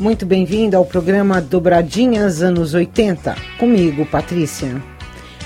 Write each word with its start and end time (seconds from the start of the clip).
Muito 0.00 0.24
bem-vindo 0.24 0.78
ao 0.78 0.86
programa 0.86 1.42
Dobradinhas 1.42 2.40
Anos 2.40 2.72
80, 2.72 3.36
comigo, 3.58 4.06
Patrícia. 4.06 4.82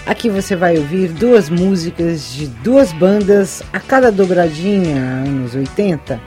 Aqui 0.07 0.31
você 0.31 0.55
vai 0.55 0.79
ouvir 0.79 1.09
duas 1.09 1.51
músicas 1.51 2.33
de 2.33 2.47
duas 2.47 2.93
bandas 2.93 3.65
a 3.73 3.81
cada 3.81 4.12
dobradinha 4.12 4.95
anos 4.95 5.57
80 5.57 6.21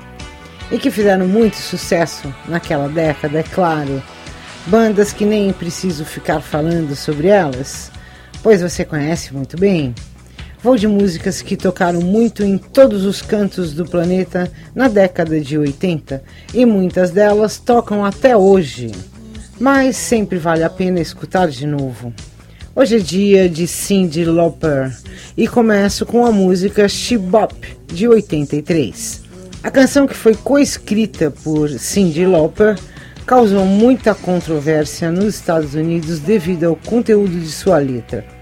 e 0.70 0.78
que 0.78 0.92
fizeram 0.92 1.26
muito 1.26 1.56
sucesso 1.56 2.36
naquela 2.50 2.90
década, 2.90 3.40
é 3.40 3.44
claro. 3.44 4.04
Bandas 4.66 5.14
que 5.14 5.24
nem 5.24 5.54
preciso 5.54 6.04
ficar 6.04 6.42
falando 6.42 6.98
sobre 6.98 7.30
elas, 7.30 7.90
pois 8.44 8.62
você 8.62 8.84
conhece 8.84 9.34
muito 9.34 9.58
bem. 9.58 9.96
Vou 10.62 10.76
de 10.76 10.88
músicas 10.88 11.42
que 11.44 11.56
tocaram 11.56 12.02
muito 12.02 12.44
em 12.44 12.58
todos 12.58 13.06
os 13.06 13.22
cantos 13.22 13.74
do 13.74 13.86
planeta 13.86 14.52
na 14.74 14.88
década 14.88 15.40
de 15.40 15.56
80 15.56 16.24
e 16.52 16.66
muitas 16.66 17.12
delas 17.12 17.60
tocam 17.60 18.04
até 18.04 18.36
hoje. 18.36 18.92
Mas 19.60 19.96
sempre 19.96 20.40
vale 20.40 20.64
a 20.64 20.70
pena 20.70 21.00
escutar 21.00 21.48
de 21.48 21.68
novo. 21.68 22.12
Hoje 22.76 22.96
é 22.96 23.00
dia 23.00 23.48
de 23.48 23.68
Cyndi 23.68 24.26
Lauper 24.26 24.92
e 25.38 25.48
começo 25.48 26.08
com 26.08 26.26
a 26.26 26.32
música 26.32 26.90
She 26.90 27.18
Bop 27.20 27.56
de 27.86 28.08
83. 28.08 29.22
A 29.62 29.70
canção 29.70 30.08
que 30.08 30.16
foi 30.16 30.34
coescrita 30.34 31.30
por 31.30 31.70
Cyndi 31.70 32.26
Lauper 32.26 32.80
causou 33.28 33.64
muita 33.66 34.16
controvérsia 34.16 35.12
nos 35.12 35.36
Estados 35.36 35.76
Unidos 35.76 36.20
devido 36.20 36.64
ao 36.64 36.76
conteúdo 36.76 37.40
de 37.40 37.52
sua 37.52 37.78
letra. 37.78 38.37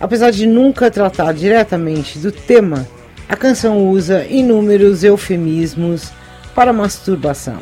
Apesar 0.00 0.30
de 0.30 0.46
nunca 0.46 0.90
tratar 0.90 1.34
diretamente 1.34 2.18
do 2.18 2.32
tema, 2.32 2.88
a 3.28 3.36
canção 3.36 3.86
usa 3.86 4.24
inúmeros 4.24 5.04
eufemismos 5.04 6.10
para 6.54 6.72
masturbação. 6.72 7.58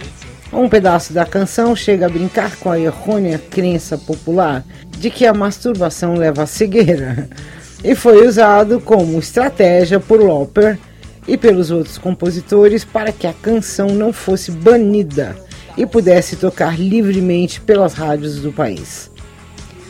Um 0.52 0.68
pedaço 0.68 1.12
da 1.12 1.26
canção 1.26 1.74
chega 1.74 2.06
a 2.06 2.08
brincar 2.08 2.56
com 2.56 2.70
a 2.70 2.78
errônea 2.78 3.38
crença 3.50 3.98
popular 3.98 4.64
de 4.96 5.10
que 5.10 5.26
a 5.26 5.34
masturbação 5.34 6.14
leva 6.14 6.44
à 6.44 6.46
cegueira 6.46 7.28
e 7.84 7.94
foi 7.94 8.26
usado 8.26 8.80
como 8.80 9.18
estratégia 9.18 10.00
por 10.00 10.22
Lauper 10.22 10.78
e 11.26 11.36
pelos 11.36 11.70
outros 11.70 11.98
compositores 11.98 12.84
para 12.84 13.12
que 13.12 13.26
a 13.26 13.32
canção 13.32 13.88
não 13.88 14.12
fosse 14.12 14.50
banida 14.50 15.36
e 15.76 15.84
pudesse 15.84 16.36
tocar 16.36 16.78
livremente 16.78 17.60
pelas 17.60 17.94
rádios 17.94 18.40
do 18.40 18.52
país. 18.52 19.10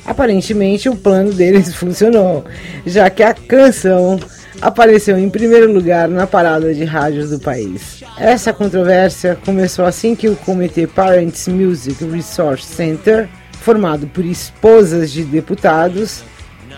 Aparentemente, 0.09 0.89
o 0.89 0.97
plano 0.97 1.35
deles 1.35 1.73
funcionou, 1.77 2.43
já 2.87 3.11
que 3.11 3.23
a 3.23 3.35
canção 3.35 4.19
apareceu 4.59 5.19
em 5.19 5.29
primeiro 5.29 5.71
lugar 5.71 6.09
na 6.09 6.27
parada 6.27 6.75
de 6.75 6.83
rádios 6.83 7.29
do 7.29 7.39
país. 7.39 8.03
Essa 8.19 8.51
controvérsia 8.51 9.39
começou 9.45 9.85
assim 9.85 10.15
que 10.15 10.27
o 10.27 10.35
Comitê 10.35 10.87
Parents 10.87 11.47
Music 11.47 12.03
Resource 12.07 12.65
Center, 12.65 13.29
formado 13.61 14.07
por 14.07 14.25
esposas 14.25 15.13
de 15.13 15.23
deputados, 15.25 16.25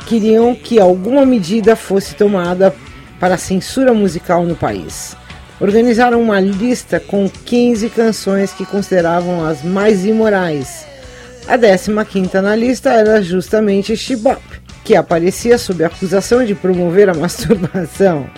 queriam 0.07 0.53
que 0.53 0.81
alguma 0.81 1.25
medida 1.25 1.77
fosse 1.77 2.17
tomada 2.17 2.75
para 3.21 3.37
a 3.37 3.39
censura 3.39 3.95
musical 3.95 4.45
no 4.45 4.57
país. 4.57 5.17
Organizaram 5.61 6.21
uma 6.21 6.41
lista 6.41 6.99
com 6.99 7.31
15 7.31 7.91
canções 7.91 8.53
que 8.53 8.67
consideravam 8.67 9.47
as 9.47 9.63
mais 9.63 10.05
imorais 10.05 10.91
a 11.51 12.05
15 12.05 12.41
na 12.41 12.55
lista 12.55 12.91
era 12.91 13.21
justamente 13.21 13.97
Shibop, 13.97 14.41
que 14.85 14.95
aparecia 14.95 15.59
sob 15.59 15.83
acusação 15.83 16.45
de 16.45 16.55
promover 16.55 17.11
a 17.11 17.15
masturbação. 17.19 18.31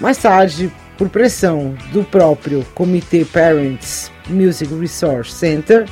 Mais 0.00 0.18
tarde, 0.18 0.68
por 0.98 1.08
pressão 1.08 1.76
do 1.92 2.02
próprio 2.02 2.66
Comitê 2.74 3.24
Parents 3.24 4.10
Music 4.28 4.74
Resource 4.74 5.30
Center 5.30 5.88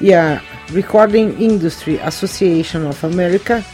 e 0.00 0.12
a 0.12 0.42
Recording 0.74 1.36
Industry 1.38 2.00
Association 2.00 2.88
of 2.88 3.06
America, 3.06 3.64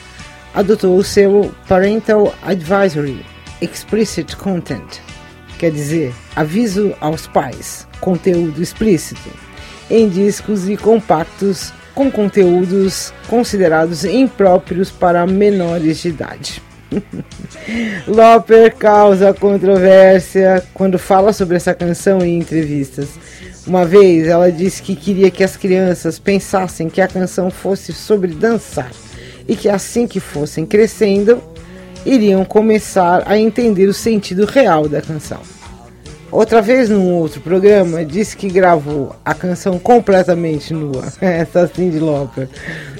adotou 0.54 0.98
o 0.98 1.02
selo 1.02 1.54
Parental 1.66 2.34
Advisory 2.42 3.24
Explicit 3.62 4.36
Content, 4.36 4.98
quer 5.58 5.70
dizer, 5.70 6.12
aviso 6.34 6.94
aos 7.00 7.26
pais, 7.26 7.88
conteúdo 7.98 8.62
explícito, 8.62 9.30
em 9.90 10.06
discos 10.10 10.68
e 10.68 10.76
compactos 10.76 11.72
com 11.96 12.10
conteúdos 12.10 13.10
considerados 13.26 14.04
impróprios 14.04 14.90
para 14.90 15.26
menores 15.26 16.02
de 16.02 16.10
idade. 16.10 16.62
Loper 18.06 18.76
causa 18.76 19.32
controvérsia 19.32 20.62
quando 20.74 20.98
fala 20.98 21.32
sobre 21.32 21.56
essa 21.56 21.74
canção 21.74 22.20
em 22.20 22.38
entrevistas. 22.38 23.08
Uma 23.66 23.86
vez 23.86 24.28
ela 24.28 24.52
disse 24.52 24.82
que 24.82 24.94
queria 24.94 25.30
que 25.30 25.42
as 25.42 25.56
crianças 25.56 26.18
pensassem 26.18 26.90
que 26.90 27.00
a 27.00 27.08
canção 27.08 27.50
fosse 27.50 27.94
sobre 27.94 28.34
dançar 28.34 28.92
e 29.48 29.56
que 29.56 29.66
assim 29.66 30.06
que 30.06 30.20
fossem 30.20 30.66
crescendo, 30.66 31.42
iriam 32.04 32.44
começar 32.44 33.22
a 33.24 33.38
entender 33.38 33.86
o 33.86 33.94
sentido 33.94 34.44
real 34.44 34.86
da 34.86 35.00
canção. 35.00 35.55
Outra 36.36 36.60
vez 36.60 36.90
num 36.90 37.14
outro 37.14 37.40
programa, 37.40 38.04
disse 38.04 38.36
que 38.36 38.50
gravou 38.50 39.16
a 39.24 39.32
canção 39.32 39.78
completamente 39.78 40.74
nua. 40.74 41.04
Essa 41.18 41.66
Cindy 41.66 41.98
Lauper. 41.98 42.46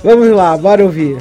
Vamos 0.03 0.31
lá, 0.31 0.57
bora 0.57 0.83
ouvir. 0.83 1.19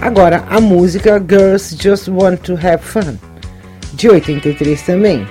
Agora 0.00 0.44
a 0.48 0.58
música 0.62 1.22
Girls 1.28 1.76
Just 1.78 2.08
Want 2.08 2.38
to 2.38 2.54
Have 2.54 2.82
Fun, 2.82 3.18
de 3.92 4.08
83 4.08 4.80
também. 4.80 5.28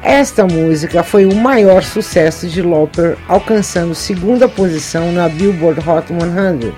Esta 0.00 0.46
música 0.46 1.02
foi 1.02 1.26
o 1.26 1.34
maior 1.34 1.82
sucesso 1.82 2.46
de 2.46 2.62
Lauper, 2.62 3.16
alcançando 3.26 3.96
segunda 3.96 4.48
posição 4.48 5.10
na 5.10 5.28
Billboard 5.28 5.80
Hot 5.80 6.06
100 6.06 6.72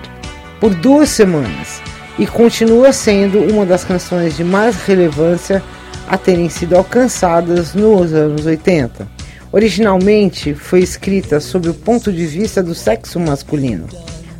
por 0.58 0.74
duas 0.74 1.10
semanas 1.10 1.82
e 2.18 2.26
continua 2.26 2.94
sendo 2.94 3.40
uma 3.40 3.66
das 3.66 3.84
canções 3.84 4.38
de 4.38 4.42
mais 4.42 4.76
relevância 4.76 5.62
a 6.08 6.16
terem 6.16 6.48
sido 6.48 6.74
alcançadas 6.74 7.74
nos 7.74 8.14
anos 8.14 8.46
80. 8.46 9.06
Originalmente 9.52 10.54
foi 10.54 10.80
escrita 10.80 11.40
sob 11.40 11.68
o 11.68 11.74
ponto 11.74 12.10
de 12.10 12.24
vista 12.24 12.62
do 12.62 12.74
sexo 12.74 13.20
masculino. 13.20 13.86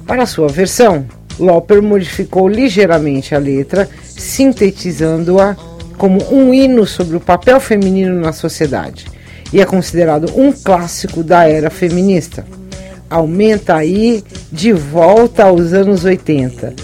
Para 0.06 0.24
sua 0.24 0.48
versão, 0.48 1.06
Lauper 1.38 1.82
modificou 1.82 2.48
ligeiramente 2.48 3.34
a 3.34 3.38
letra, 3.38 3.88
sintetizando-a 4.04 5.56
como 5.96 6.20
um 6.32 6.52
hino 6.52 6.86
sobre 6.86 7.16
o 7.16 7.20
papel 7.20 7.60
feminino 7.60 8.20
na 8.20 8.32
sociedade 8.32 9.06
e 9.54 9.60
é 9.60 9.64
considerado 9.64 10.32
um 10.36 10.52
clássico 10.52 11.22
da 11.22 11.48
era 11.48 11.70
feminista. 11.70 12.44
Aumenta 13.08 13.76
aí 13.76 14.24
de 14.50 14.72
volta 14.72 15.44
aos 15.44 15.72
anos 15.72 16.04
80. 16.04 16.74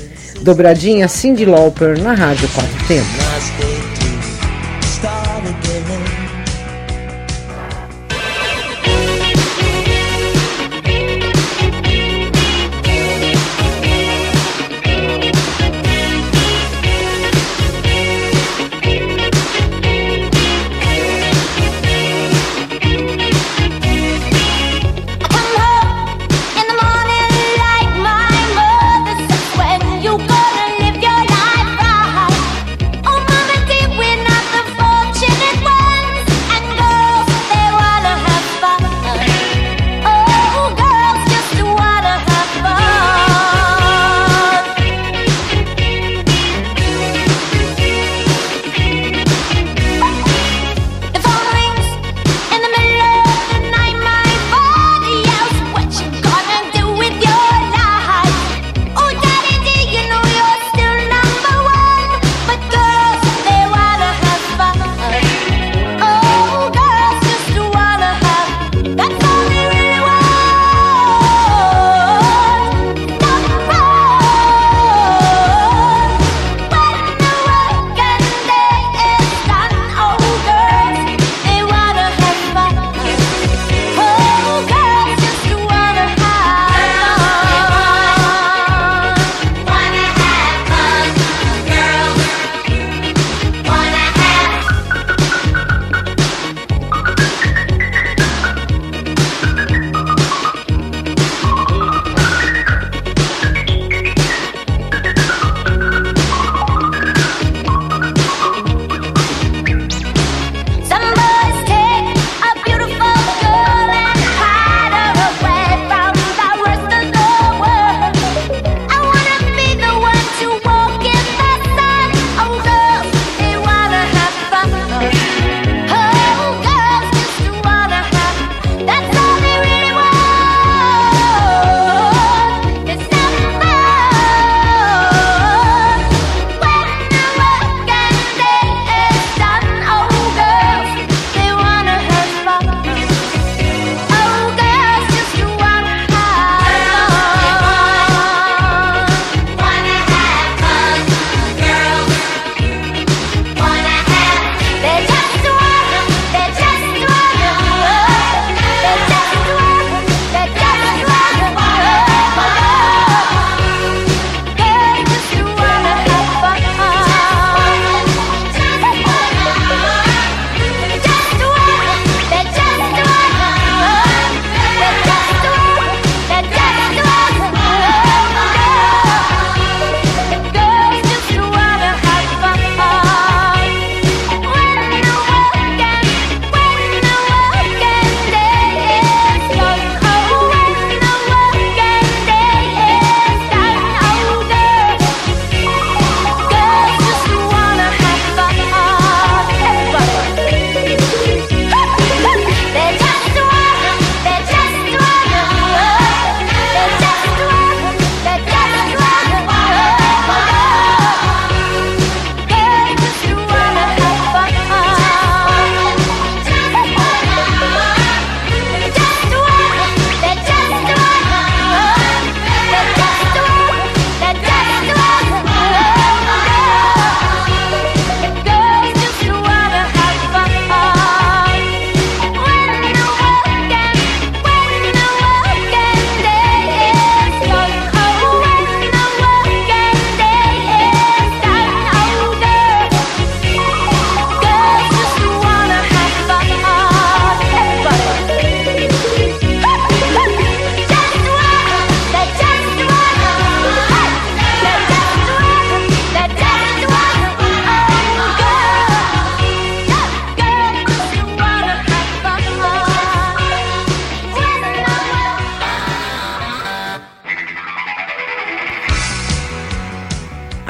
Dobradinha 0.43 1.08
Cindy 1.08 1.44
Lauper 1.44 2.00
na 2.00 2.14
Rádio 2.14 2.49
Quatro 2.50 2.87
Tempos. 2.87 4.00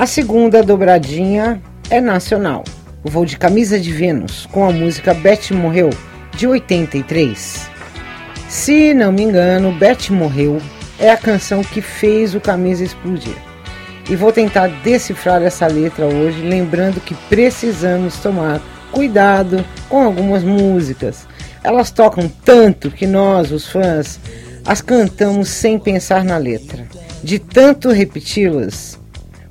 A 0.00 0.06
segunda 0.06 0.62
dobradinha 0.62 1.60
é 1.90 2.00
nacional. 2.00 2.64
O 3.04 3.10
voo 3.10 3.26
de 3.26 3.36
camisa 3.36 3.78
de 3.78 3.92
Vênus 3.92 4.46
com 4.46 4.64
a 4.64 4.72
música 4.72 5.12
Beth 5.12 5.50
Morreu, 5.52 5.90
de 6.34 6.46
83. 6.46 7.68
Se 8.48 8.94
não 8.94 9.12
me 9.12 9.24
engano, 9.24 9.70
Beth 9.72 10.08
Morreu 10.08 10.58
é 10.98 11.10
a 11.10 11.18
canção 11.18 11.62
que 11.62 11.82
fez 11.82 12.34
o 12.34 12.40
camisa 12.40 12.82
explodir. 12.82 13.36
E 14.08 14.16
vou 14.16 14.32
tentar 14.32 14.68
decifrar 14.82 15.42
essa 15.42 15.66
letra 15.66 16.06
hoje, 16.06 16.40
lembrando 16.40 16.98
que 16.98 17.14
precisamos 17.28 18.16
tomar 18.20 18.58
cuidado 18.90 19.62
com 19.86 20.02
algumas 20.02 20.42
músicas. 20.42 21.26
Elas 21.62 21.90
tocam 21.90 22.26
tanto 22.42 22.90
que 22.90 23.06
nós, 23.06 23.52
os 23.52 23.68
fãs, 23.68 24.18
as 24.64 24.80
cantamos 24.80 25.50
sem 25.50 25.78
pensar 25.78 26.24
na 26.24 26.38
letra. 26.38 26.88
De 27.22 27.38
tanto 27.38 27.90
repeti-las, 27.90 28.98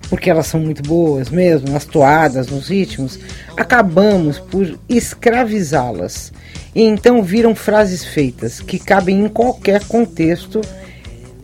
porque 0.09 0.29
elas 0.29 0.47
são 0.47 0.59
muito 0.59 0.81
boas 0.81 1.29
mesmo, 1.29 1.69
nas 1.69 1.85
toadas, 1.85 2.47
nos 2.47 2.67
ritmos, 2.67 3.19
acabamos 3.55 4.39
por 4.39 4.77
escravizá-las. 4.89 6.33
E 6.73 6.81
então 6.81 7.21
viram 7.21 7.53
frases 7.55 8.03
feitas 8.03 8.59
que 8.59 8.79
cabem 8.79 9.25
em 9.25 9.29
qualquer 9.29 9.83
contexto. 9.85 10.61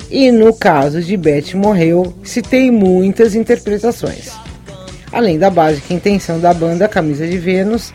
E 0.09 0.31
no 0.31 0.53
caso 0.53 1.01
de 1.01 1.15
Beth 1.15 1.53
Morreu, 1.53 2.13
se 2.23 2.41
tem 2.41 2.71
muitas 2.71 3.35
interpretações. 3.35 4.31
Além 5.11 5.37
da 5.37 5.49
básica 5.49 5.93
intenção 5.93 6.39
da 6.39 6.53
banda 6.53 6.87
Camisa 6.87 7.27
de 7.27 7.37
Vênus, 7.37 7.93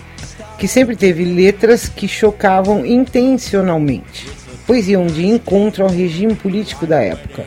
que 0.58 0.68
sempre 0.68 0.94
teve 0.94 1.24
letras 1.24 1.88
que 1.88 2.06
chocavam 2.06 2.84
intencionalmente, 2.84 4.28
pois 4.66 4.88
iam 4.88 5.06
de 5.06 5.26
encontro 5.26 5.84
ao 5.84 5.90
regime 5.90 6.34
político 6.34 6.86
da 6.86 7.00
época, 7.00 7.44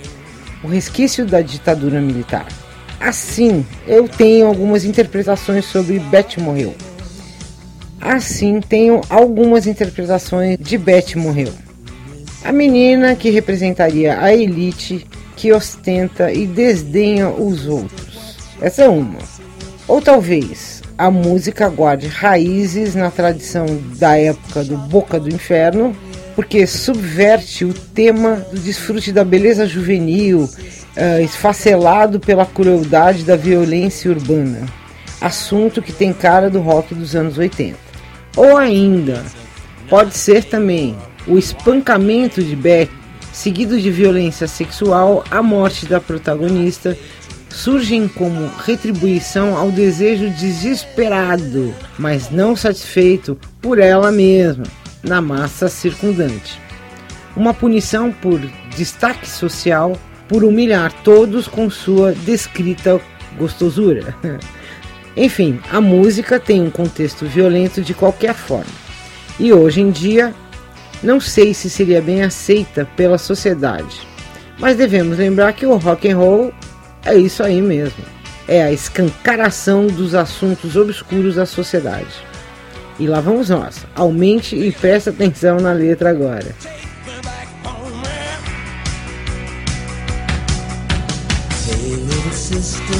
o 0.63 0.67
resquício 0.67 1.25
da 1.25 1.41
ditadura 1.41 2.01
militar. 2.01 2.47
Assim, 3.03 3.65
eu 3.86 4.07
tenho 4.07 4.48
algumas 4.48 4.86
interpretações 4.86 5.65
sobre 5.65 6.00
Beth 6.00 6.38
morreu. 6.38 6.74
Assim, 8.00 8.62
tenho 8.62 9.01
algumas 9.10 9.67
interpretações 9.67 10.57
de 10.57 10.77
Beth 10.77 11.17
morreu. 11.17 11.51
A 12.45 12.53
menina 12.53 13.13
que 13.13 13.29
representaria 13.29 14.17
a 14.17 14.33
elite 14.33 15.05
que 15.36 15.51
ostenta 15.51 16.31
e 16.31 16.48
desdenha 16.48 17.27
os 17.27 17.67
outros. 17.67 18.38
Essa 18.62 18.83
é 18.83 18.88
uma. 18.88 19.19
Ou 19.86 20.01
talvez 20.01 20.81
a 20.98 21.12
música 21.12 21.67
guarde 21.67 22.07
raízes 22.07 22.95
na 22.95 23.12
tradição 23.12 23.65
da 23.98 24.17
época 24.17 24.63
do 24.63 24.77
Boca 24.77 25.19
do 25.19 25.27
Inferno, 25.27 25.93
porque 26.35 26.65
subverte 26.65 27.65
o 27.65 27.73
tema 27.73 28.45
do 28.51 28.59
desfrute 28.59 29.11
da 29.11 29.23
beleza 29.23 29.67
juvenil 29.67 30.49
uh, 30.97 31.21
esfacelado 31.23 32.19
pela 32.19 32.45
crueldade 32.45 33.23
da 33.23 33.35
violência 33.35 34.11
urbana, 34.11 34.65
assunto 35.21 35.81
que 35.81 35.91
tem 35.91 36.11
cara 36.13 36.49
do 36.49 36.59
rock 36.59 36.95
dos 36.95 37.15
anos 37.15 37.37
80. 37.37 37.77
Ou 38.35 38.57
ainda, 38.57 39.23
pode 39.89 40.15
ser 40.15 40.43
também 40.43 40.95
o 41.27 41.37
espancamento 41.37 42.43
de 42.43 42.55
Beck, 42.55 42.91
seguido 43.31 43.79
de 43.79 43.91
violência 43.91 44.47
sexual, 44.47 45.23
a 45.29 45.41
morte 45.41 45.85
da 45.85 45.99
protagonista, 45.99 46.97
surgem 47.49 48.07
como 48.07 48.49
retribuição 48.65 49.55
ao 49.55 49.69
desejo 49.69 50.29
desesperado, 50.31 51.73
mas 51.99 52.31
não 52.31 52.55
satisfeito 52.55 53.37
por 53.61 53.77
ela 53.77 54.11
mesma, 54.11 54.63
na 55.03 55.22
massa 55.22 55.67
circundante. 55.67 56.60
Uma 57.36 57.53
punição 57.53 58.12
por 58.12 58.39
destaque 58.75 59.29
social 59.29 59.98
por 60.27 60.43
humilhar 60.43 60.91
todos 61.03 61.48
com 61.48 61.69
sua 61.69 62.13
descrita 62.13 63.00
gostosura. 63.38 64.15
Enfim, 65.15 65.60
a 65.72 65.79
música 65.79 66.39
tem 66.39 66.62
um 66.62 66.72
contexto 66.72 67.25
violento 67.25 67.81
de 67.81 67.93
qualquer 67.93 68.33
forma. 68.33 68.83
E 69.39 69.51
hoje 69.53 69.81
em 69.81 69.91
dia, 69.91 70.33
não 71.03 71.19
sei 71.19 71.53
se 71.53 71.69
seria 71.69 72.01
bem 72.01 72.24
aceita 72.24 72.88
pela 72.95 73.17
sociedade. 73.17 74.07
Mas 74.57 74.77
devemos 74.77 75.17
lembrar 75.17 75.53
que 75.53 75.65
o 75.65 75.75
rock 75.77 76.10
and 76.10 76.17
roll 76.17 76.53
é 77.05 77.15
isso 77.15 77.43
aí 77.43 77.62
mesmo. 77.62 78.03
É 78.48 78.63
a 78.63 78.72
escancaração 78.72 79.88
dos 79.88 80.15
assuntos 80.15 80.75
obscuros 80.75 81.36
da 81.36 81.45
sociedade. 81.45 82.32
E 83.00 83.07
lá 83.07 83.19
vamos 83.19 83.50
nós. 83.50 83.85
Aumente 83.95 84.55
e 84.55 84.71
preste 84.71 85.09
atenção 85.09 85.57
na 85.59 85.73
letra 85.73 86.09
agora. 86.09 86.53
sister, 92.33 92.93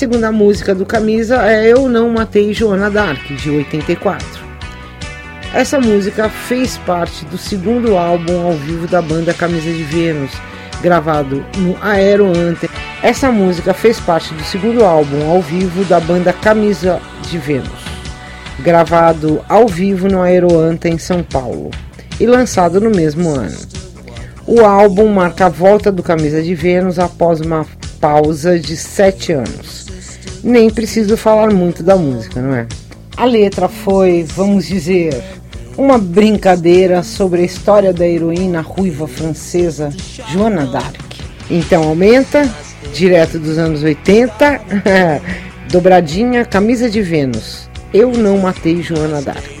segunda 0.00 0.32
música 0.32 0.74
do 0.74 0.86
Camisa 0.86 1.46
é 1.46 1.70
Eu 1.70 1.86
Não 1.86 2.08
Matei 2.08 2.54
Joana 2.54 2.90
Dark, 2.90 3.22
de 3.36 3.50
84. 3.50 4.26
Essa 5.52 5.78
música 5.78 6.26
fez 6.30 6.78
parte 6.78 7.22
do 7.26 7.36
segundo 7.36 7.98
álbum 7.98 8.46
ao 8.46 8.54
vivo 8.54 8.88
da 8.88 9.02
banda 9.02 9.34
Camisa 9.34 9.70
de 9.70 9.82
Vênus, 9.82 10.30
gravado 10.80 11.44
no 11.58 11.76
Aero 11.82 12.32
Ante. 12.34 12.70
Essa 13.02 13.30
música 13.30 13.74
fez 13.74 14.00
parte 14.00 14.32
do 14.32 14.42
segundo 14.42 14.86
álbum 14.86 15.30
ao 15.30 15.42
vivo 15.42 15.84
da 15.84 16.00
banda 16.00 16.32
Camisa 16.32 16.98
de 17.28 17.36
Vênus, 17.36 17.84
gravado 18.60 19.44
ao 19.50 19.68
vivo 19.68 20.08
no 20.08 20.22
Aeroanta 20.22 20.88
em 20.88 20.96
São 20.96 21.22
Paulo 21.22 21.70
e 22.18 22.24
lançado 22.24 22.80
no 22.80 22.88
mesmo 22.88 23.28
ano. 23.28 23.58
O 24.46 24.64
álbum 24.64 25.08
marca 25.08 25.44
a 25.44 25.50
volta 25.50 25.92
do 25.92 26.02
Camisa 26.02 26.42
de 26.42 26.54
Vênus 26.54 26.98
após 26.98 27.42
uma 27.42 27.66
pausa 28.00 28.58
de 28.58 28.78
sete 28.78 29.32
anos. 29.32 29.89
Nem 30.42 30.70
preciso 30.70 31.16
falar 31.16 31.52
muito 31.52 31.82
da 31.82 31.96
música, 31.96 32.40
não 32.40 32.54
é? 32.54 32.66
A 33.16 33.24
letra 33.24 33.68
foi, 33.68 34.24
vamos 34.24 34.66
dizer, 34.66 35.22
uma 35.76 35.98
brincadeira 35.98 37.02
sobre 37.02 37.42
a 37.42 37.44
história 37.44 37.92
da 37.92 38.06
heroína 38.06 38.60
ruiva 38.60 39.06
francesa 39.06 39.90
Joana 40.28 40.66
d'Arc. 40.66 40.98
Então 41.50 41.84
aumenta, 41.84 42.48
direto 42.94 43.38
dos 43.38 43.58
anos 43.58 43.82
80, 43.82 44.60
dobradinha, 45.70 46.44
camisa 46.44 46.88
de 46.88 47.02
Vênus. 47.02 47.68
Eu 47.92 48.12
não 48.12 48.38
matei 48.38 48.82
Joana 48.82 49.20
d'Arc. 49.20 49.60